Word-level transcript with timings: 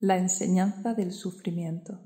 La 0.00 0.16
enseñanza 0.16 0.94
del 0.94 1.10
sufrimiento. 1.10 1.98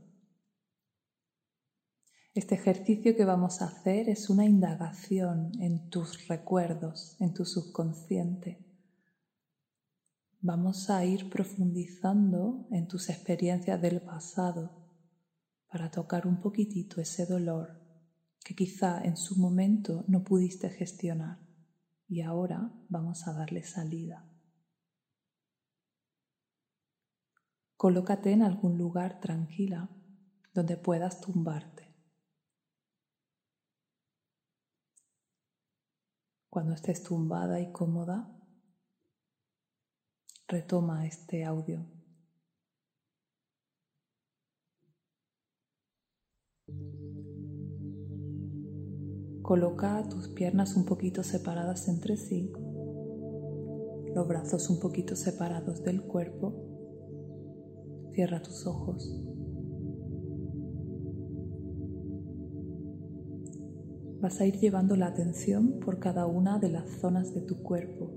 Este 2.32 2.54
ejercicio 2.54 3.14
que 3.14 3.26
vamos 3.26 3.60
a 3.60 3.66
hacer 3.66 4.08
es 4.08 4.30
una 4.30 4.46
indagación 4.46 5.52
en 5.60 5.90
tus 5.90 6.26
recuerdos, 6.26 7.20
en 7.20 7.34
tu 7.34 7.44
subconsciente. 7.44 8.66
Vamos 10.40 10.88
a 10.88 11.04
ir 11.04 11.28
profundizando 11.28 12.66
en 12.70 12.88
tus 12.88 13.10
experiencias 13.10 13.82
del 13.82 14.00
pasado 14.00 14.70
para 15.68 15.90
tocar 15.90 16.26
un 16.26 16.40
poquitito 16.40 16.98
ese 16.98 17.26
dolor 17.26 17.78
que 18.42 18.54
quizá 18.54 19.02
en 19.04 19.18
su 19.18 19.38
momento 19.38 20.06
no 20.08 20.24
pudiste 20.24 20.70
gestionar 20.70 21.46
y 22.08 22.22
ahora 22.22 22.72
vamos 22.88 23.28
a 23.28 23.34
darle 23.34 23.62
salida. 23.62 24.31
Colócate 27.82 28.30
en 28.30 28.42
algún 28.42 28.78
lugar 28.78 29.18
tranquila 29.18 29.90
donde 30.54 30.76
puedas 30.76 31.20
tumbarte. 31.20 31.92
Cuando 36.48 36.74
estés 36.74 37.02
tumbada 37.02 37.58
y 37.58 37.72
cómoda, 37.72 38.38
retoma 40.46 41.06
este 41.08 41.44
audio. 41.44 41.84
Coloca 49.42 50.08
tus 50.08 50.28
piernas 50.28 50.76
un 50.76 50.86
poquito 50.86 51.24
separadas 51.24 51.88
entre 51.88 52.16
sí, 52.16 52.52
los 54.14 54.28
brazos 54.28 54.70
un 54.70 54.78
poquito 54.78 55.16
separados 55.16 55.82
del 55.82 56.04
cuerpo 56.04 56.71
Cierra 58.14 58.42
tus 58.42 58.66
ojos. 58.66 59.22
Vas 64.20 64.40
a 64.40 64.46
ir 64.46 64.58
llevando 64.58 64.96
la 64.96 65.06
atención 65.06 65.80
por 65.80 65.98
cada 65.98 66.26
una 66.26 66.58
de 66.58 66.70
las 66.70 66.88
zonas 67.00 67.34
de 67.34 67.40
tu 67.40 67.62
cuerpo. 67.62 68.10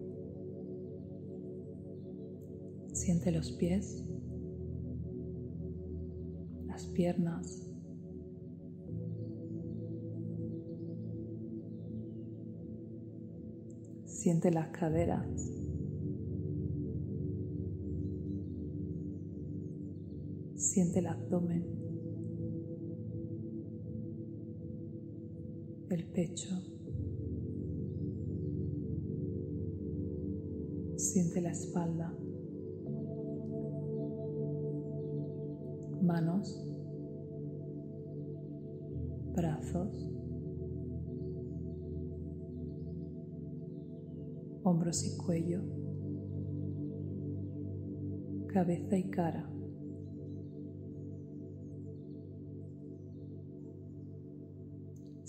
Siente 2.94 3.32
los 3.32 3.52
pies, 3.54 4.06
las 6.68 6.86
piernas, 6.88 7.66
Siente 14.26 14.50
las 14.50 14.70
caderas. 14.70 15.65
Siente 20.76 21.00
el 21.00 21.08
abdomen, 21.08 21.64
el 25.90 26.06
pecho. 26.08 26.50
Siente 30.98 31.40
la 31.40 31.52
espalda, 31.52 32.14
manos, 36.02 36.62
brazos, 39.34 40.12
hombros 44.64 45.06
y 45.06 45.16
cuello, 45.26 45.62
cabeza 48.48 48.98
y 48.98 49.10
cara. 49.10 49.55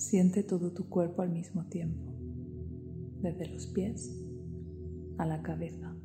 Siente 0.09 0.45
todo 0.45 0.73
tu 0.73 0.89
cuerpo 0.89 1.23
al 1.23 1.33
mismo 1.33 1.67
tiempo, 1.67 2.15
desde 3.23 3.49
los 3.53 3.67
pies 3.67 4.25
a 5.19 5.27
la 5.27 5.43
cabeza. 5.43 5.97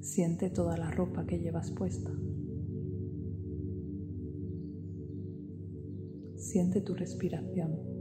Siente 0.00 0.50
toda 0.50 0.76
la 0.76 0.90
ropa 0.90 1.24
que 1.26 1.38
llevas 1.38 1.70
puesta. 1.70 2.10
Siente 6.34 6.80
tu 6.80 6.94
respiración. 6.96 7.93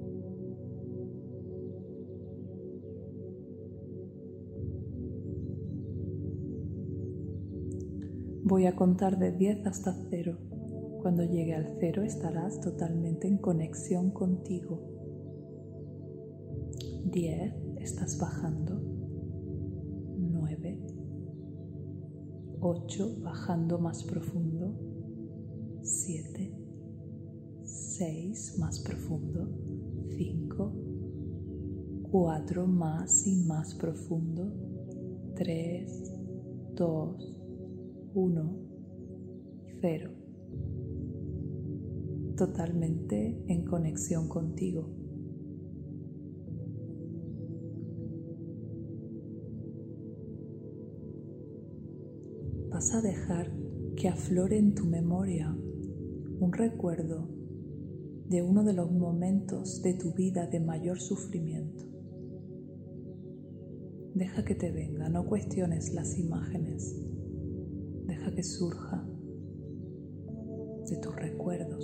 Voy 8.45 8.65
a 8.65 8.75
contar 8.75 9.19
de 9.19 9.31
10 9.31 9.65
hasta 9.67 9.95
0. 10.09 10.37
Cuando 11.01 11.23
llegue 11.23 11.53
al 11.53 11.77
0 11.79 12.03
estarás 12.03 12.59
totalmente 12.59 13.25
en 13.25 13.37
conexión 13.37 14.11
contigo. 14.11 14.81
10, 17.05 17.53
estás 17.79 18.19
bajando. 18.19 18.81
9, 20.17 20.77
8, 22.59 23.21
bajando 23.21 23.79
más 23.79 24.03
profundo. 24.03 24.77
7, 25.81 26.53
6, 27.63 28.57
más 28.59 28.81
profundo. 28.81 29.47
5, 30.17 30.73
4, 32.11 32.67
más 32.67 33.25
y 33.25 33.37
más 33.45 33.73
profundo. 33.75 34.51
3, 35.35 36.11
2, 36.75 37.32
1, 38.15 38.55
0. 39.81 40.11
Totalmente 42.37 43.43
en 43.47 43.65
conexión 43.65 44.27
contigo. 44.29 44.87
Vas 52.69 52.93
a 52.93 53.01
dejar 53.01 53.51
que 53.95 54.09
aflore 54.09 54.57
en 54.57 54.75
tu 54.75 54.85
memoria 54.85 55.55
un 56.39 56.53
recuerdo 56.53 57.29
de 58.29 58.41
uno 58.43 58.63
de 58.63 58.73
los 58.73 58.91
momentos 58.91 59.81
de 59.81 59.95
tu 59.95 60.13
vida 60.13 60.47
de 60.47 60.59
mayor 60.59 60.99
sufrimiento. 60.99 61.83
Deja 64.13 64.45
que 64.45 64.53
te 64.53 64.71
venga, 64.71 65.09
no 65.09 65.25
cuestiones 65.25 65.93
las 65.93 66.17
imágenes 66.19 67.12
Deja 68.13 68.31
que 68.31 68.43
surja 68.43 69.03
de 70.87 70.97
tus 70.97 71.15
recuerdos. 71.15 71.83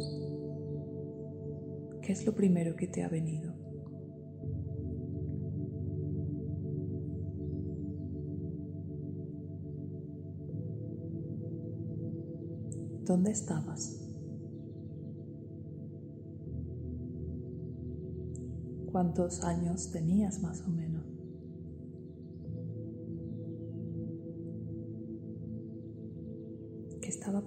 ¿Qué 2.03 2.11
es 2.11 2.23
lo 2.23 2.35
primero 2.35 2.75
que 2.75 2.85
te 2.85 3.01
ha 3.01 3.09
venido? 3.09 3.51
¿Dónde 13.05 13.31
estabas? 13.31 14.07
¿Cuántos 18.91 19.43
años 19.43 19.89
tenías 19.91 20.43
más 20.43 20.61
o 20.61 20.69
menos? 20.69 21.18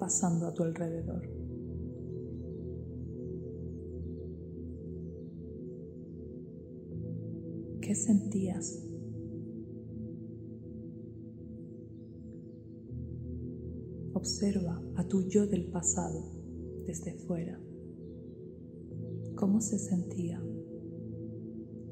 Pasando 0.03 0.49
a 0.49 0.53
tu 0.53 0.65
alrededor. 0.65 1.23
¿Qué 7.81 7.95
sentías? 7.95 8.85
Observa 14.13 14.83
a 14.97 15.07
tu 15.07 15.29
yo 15.29 15.47
del 15.47 15.71
pasado 15.71 16.33
desde 16.85 17.15
fuera. 17.15 17.61
¿Cómo 19.37 19.61
se 19.61 19.79
sentía? 19.79 20.43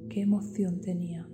¿Qué 0.09 0.23
emoción 0.23 0.81
tenía? 0.81 1.30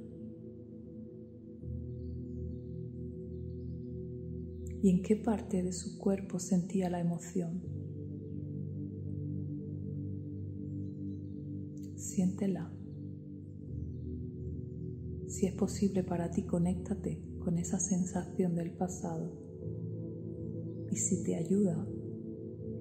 Y 4.82 4.90
en 4.90 5.02
qué 5.02 5.16
parte 5.16 5.62
de 5.62 5.72
su 5.72 5.98
cuerpo 5.98 6.38
sentía 6.38 6.90
la 6.90 7.00
emoción. 7.00 7.62
Siéntela. 11.96 12.72
Si 15.28 15.46
es 15.46 15.54
posible 15.54 16.02
para 16.02 16.30
ti, 16.30 16.44
conéctate 16.44 17.22
con 17.38 17.58
esa 17.58 17.78
sensación 17.78 18.54
del 18.54 18.72
pasado. 18.72 19.32
Y 20.90 20.96
si 20.96 21.22
te 21.24 21.36
ayuda, 21.36 21.86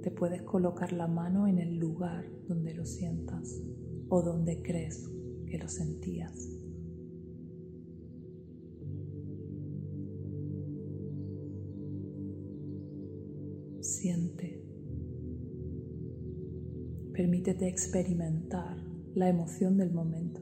te 0.03 0.11
puedes 0.11 0.43
colocar 0.43 0.93
la 0.93 1.07
mano 1.07 1.47
en 1.47 1.59
el 1.59 1.77
lugar 1.77 2.25
donde 2.47 2.73
lo 2.73 2.85
sientas 2.85 3.61
o 4.09 4.21
donde 4.21 4.61
crees 4.61 5.09
que 5.47 5.57
lo 5.57 5.67
sentías. 5.67 6.64
Siente. 13.95 14.61
Permítete 17.13 17.69
experimentar 17.69 18.75
la 19.13 19.29
emoción 19.29 19.77
del 19.77 19.93
momento. 19.93 20.41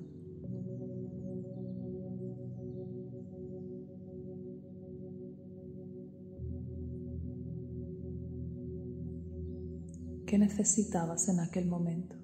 ¿Qué 10.25 10.39
necesitabas 10.39 11.29
en 11.29 11.39
aquel 11.39 11.67
momento? 11.67 12.23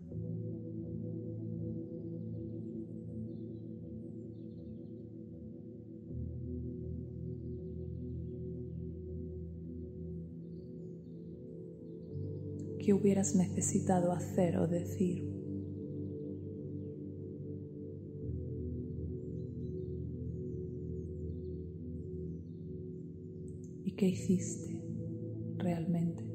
Hubieras 12.99 13.35
necesitado 13.35 14.11
hacer 14.11 14.57
o 14.57 14.67
decir? 14.67 15.23
¿Y 23.85 23.91
qué 23.95 24.07
hiciste 24.07 24.81
realmente? 25.57 26.28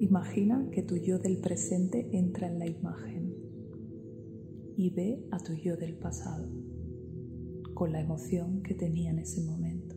Imagina 0.00 0.66
que 0.72 0.82
tu 0.82 0.96
yo 0.96 1.18
del 1.18 1.42
presente 1.42 2.08
entra 2.16 2.46
en 2.46 2.58
la 2.58 2.66
imagen 2.66 3.34
y 4.74 4.88
ve 4.88 5.22
a 5.30 5.38
tu 5.38 5.52
yo 5.52 5.76
del 5.76 5.98
pasado 5.98 6.48
con 7.74 7.92
la 7.92 8.00
emoción 8.00 8.62
que 8.62 8.72
tenía 8.72 9.10
en 9.10 9.18
ese 9.18 9.42
momento. 9.42 9.94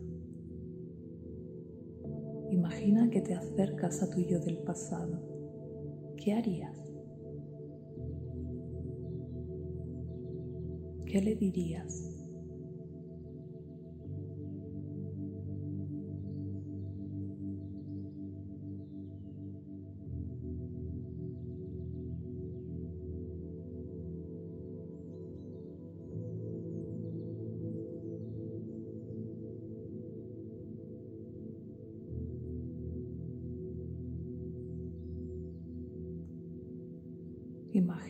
Imagina 2.50 3.08
que 3.08 3.22
te 3.22 3.34
acercas 3.34 4.02
a 4.02 4.10
tu 4.10 4.20
yo 4.20 4.40
del 4.40 4.58
pasado. 4.58 5.22
¿Qué 6.18 6.34
harías? 6.34 6.78
¿Qué 11.06 11.22
le 11.22 11.34
dirías? 11.34 12.13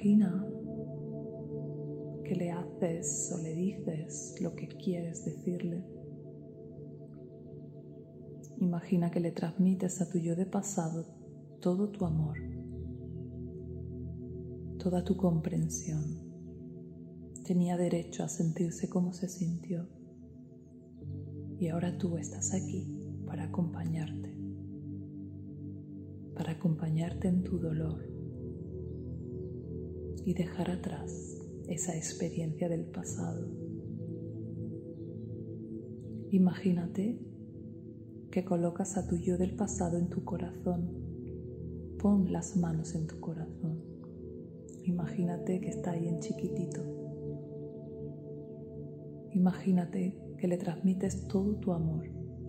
Imagina 0.05 0.47
que 2.25 2.35
le 2.35 2.51
haces 2.51 3.33
o 3.35 3.43
le 3.43 3.55
dices 3.55 4.35
lo 4.43 4.55
que 4.55 4.69
quieres 4.69 5.25
decirle. 5.25 5.83
Imagina 8.59 9.11
que 9.11 9.21
le 9.21 9.33
transmites 9.33 10.03
a 10.03 10.11
tu 10.11 10.19
yo 10.19 10.37
de 10.37 10.45
pasado 10.45 11.07
todo 11.63 11.89
tu 11.89 12.05
amor, 12.05 12.37
toda 14.79 15.03
tu 15.05 15.17
comprensión. 15.17 16.05
Tenía 17.47 17.79
derecho 17.79 18.25
a 18.25 18.29
sentirse 18.29 18.91
como 18.91 19.15
se 19.15 19.31
sintió 19.31 19.89
y 21.59 21.69
ahora 21.69 21.97
tú 21.97 22.19
estás 22.19 22.53
aquí 22.53 22.87
para 23.25 23.45
acompañarte, 23.45 24.37
para 26.35 26.53
acompañarte 26.53 27.29
en 27.29 27.43
tu 27.43 27.59
dolor 27.59 28.14
y 30.25 30.35
dejar 30.35 30.71
atrás 30.71 31.41
esa 31.69 31.97
experiencia 31.97 32.69
del 32.69 32.87
pasado. 32.87 33.47
Imagínate 36.31 37.21
que 38.31 38.45
colocas 38.45 38.97
a 38.97 39.07
tu 39.07 39.17
yo 39.17 39.39
del 39.39 39.55
pasado 39.55 39.99
en 39.99 40.09
tu 40.09 40.25
corazón. 40.25 40.91
Pon 41.99 42.33
las 42.33 42.57
manos 42.57 42.95
en 42.95 43.07
tu 43.07 43.21
corazón. 43.21 43.83
Imagínate 44.83 45.61
que 45.61 45.69
está 45.69 45.93
ahí 45.93 46.09
en 46.09 46.21
chiquitito. 46.21 46.83
Imagínate 49.33 50.19
que 50.39 50.49
le 50.49 50.59
transmites 50.59 51.29
todo 51.29 51.57
tu 51.57 51.73
amor 51.73 52.07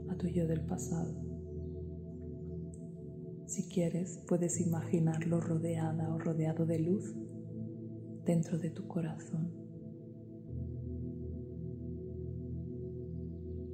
a 0.09 0.17
tu 0.17 0.27
yo 0.27 0.47
del 0.47 0.65
pasado. 0.65 1.13
Si 3.45 3.69
quieres, 3.69 4.23
puedes 4.27 4.59
imaginarlo 4.59 5.39
rodeada 5.39 6.13
o 6.13 6.17
rodeado 6.17 6.65
de 6.65 6.79
luz 6.79 7.15
dentro 8.25 8.57
de 8.57 8.71
tu 8.71 8.87
corazón. 8.87 9.51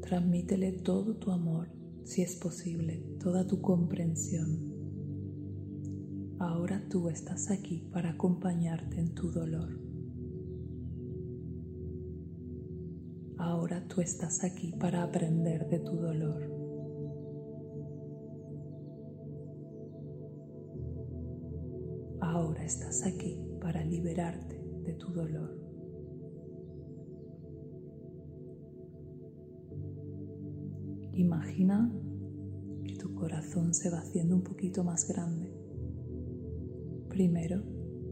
Transmítele 0.02 0.74
todo 0.74 1.16
tu 1.16 1.32
amor, 1.32 1.70
si 2.04 2.22
es 2.22 2.36
posible, 2.36 3.06
toda 3.20 3.48
tu 3.48 3.62
comprensión. 3.62 4.72
Ahora 6.38 6.86
tú 6.90 7.08
estás 7.08 7.50
aquí 7.50 7.88
para 7.94 8.12
acompañarte 8.12 9.00
en 9.00 9.14
tu 9.14 9.32
dolor. 9.32 9.80
Ahora 13.38 13.88
tú 13.88 14.02
estás 14.02 14.44
aquí 14.44 14.74
para 14.74 15.04
aprender 15.04 15.68
de 15.70 15.80
tu 15.80 15.96
dolor. 15.96 16.52
Ahora 22.20 22.64
estás 22.64 23.06
aquí 23.06 23.51
para 23.62 23.86
liberarte 23.86 24.60
de 24.84 24.94
tu 24.96 25.14
dolor. 25.14 25.58
Imagina 31.14 31.94
que 32.84 32.96
tu 32.96 33.14
corazón 33.14 33.74
se 33.74 33.92
va 33.92 34.00
haciendo 34.00 34.36
un 34.36 34.44
poquito 34.44 34.84
más 34.84 35.08
grande. 35.08 35.54
Primero, 37.10 37.62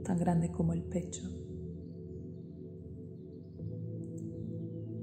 tan 0.03 0.19
grande 0.19 0.51
como 0.51 0.73
el 0.73 0.83
pecho. 0.83 1.27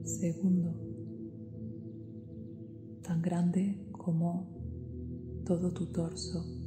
Segundo, 0.04 0.72
tan 3.02 3.20
grande 3.20 3.88
como 3.90 5.42
todo 5.44 5.72
tu 5.72 5.86
torso. 5.86 6.65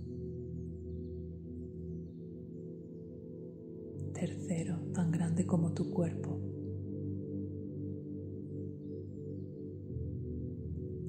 Tercero, 4.20 4.76
tan 4.94 5.12
grande 5.12 5.46
como 5.46 5.72
tu 5.72 5.92
cuerpo. 5.92 6.42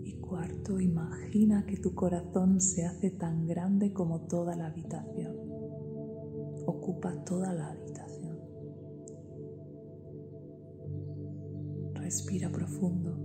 Y 0.05 0.21
cuarto, 0.21 0.79
imagina 0.79 1.67
que 1.67 1.76
tu 1.79 1.93
corazón 1.93 2.61
se 2.61 2.85
hace 2.85 3.11
tan 3.11 3.49
grande 3.49 3.93
como 3.93 4.29
toda 4.29 4.55
la 4.55 4.69
habitación. 4.69 5.37
Ocupa 6.67 7.25
toda 7.25 7.52
la 7.52 7.73
habitación. 7.73 8.38
Respira 11.95 12.49
profundo. 12.52 13.19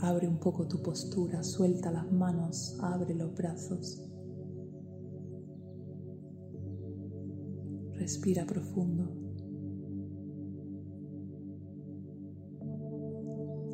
Abre 0.00 0.28
un 0.28 0.38
poco 0.38 0.68
tu 0.68 0.82
postura, 0.82 1.42
suelta 1.42 1.90
las 1.90 2.12
manos, 2.12 2.78
abre 2.82 3.14
los 3.14 3.34
brazos. 3.34 4.13
Respira 8.04 8.44
profundo. 8.44 9.08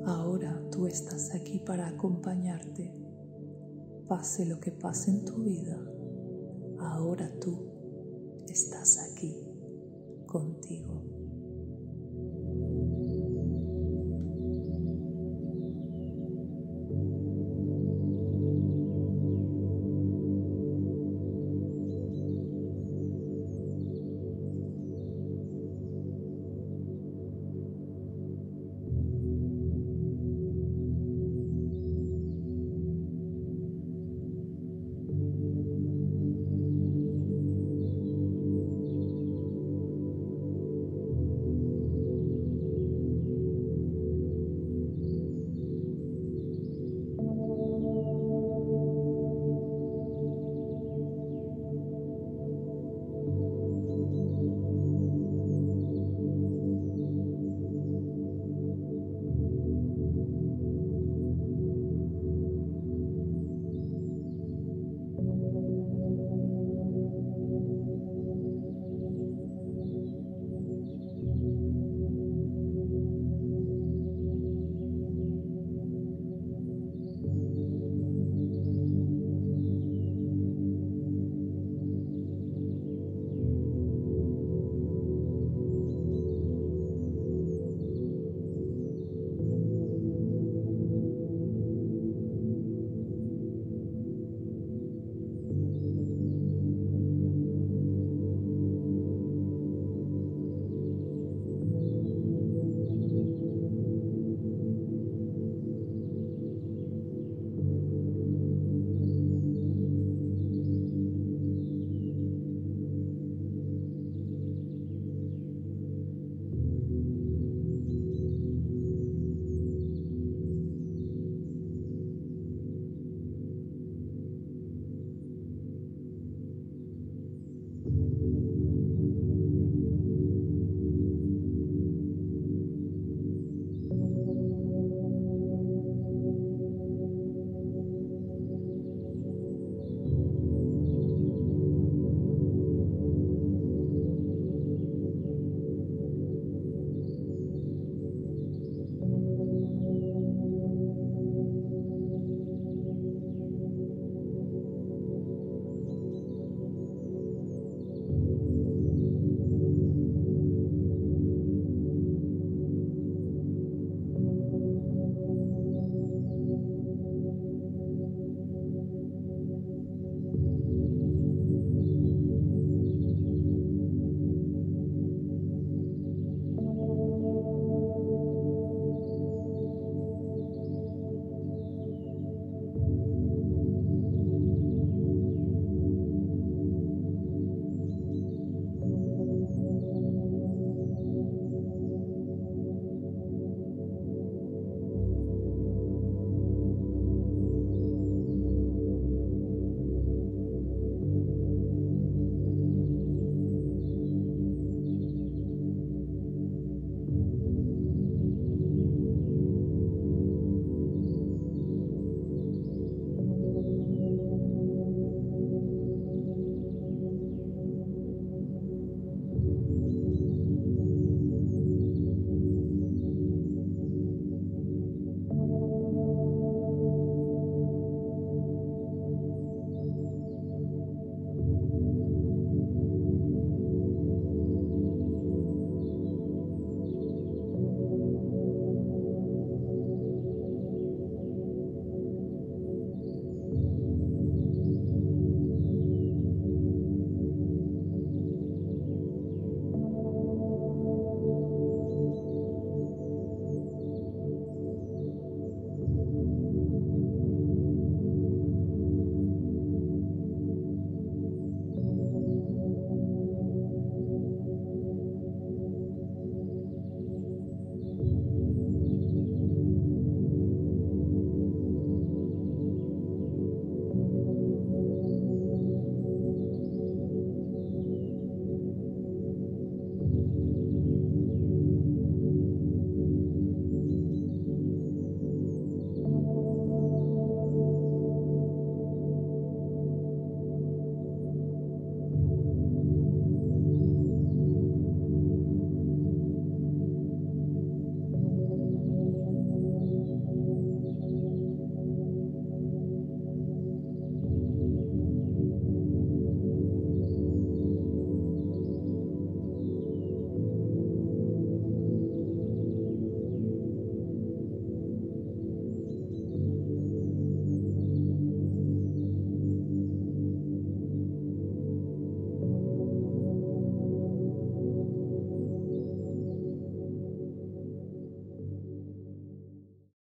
Ahora 0.07 0.71
tú 0.71 0.87
estás 0.87 1.35
aquí 1.35 1.59
para 1.67 1.89
acompañarte. 1.89 2.95
Pase 4.07 4.47
lo 4.47 4.61
que 4.61 4.71
pase 4.71 5.11
en 5.11 5.25
tu 5.25 5.43
vida. 5.43 5.77
Ahora 6.79 7.29
tú 7.41 7.73
estás 8.47 9.01
aquí 9.11 9.35
contigo. 10.27 11.20